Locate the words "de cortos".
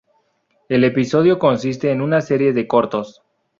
2.53-3.21